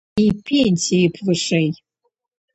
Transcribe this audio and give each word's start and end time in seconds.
І 0.21 0.23
пенсіі 0.51 1.11
б 1.19 1.29
вышэй. 1.29 1.69